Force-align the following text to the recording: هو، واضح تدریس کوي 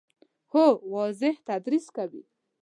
هو، 0.51 0.65
واضح 0.93 1.35
تدریس 1.47 1.85
کوي 1.95 2.23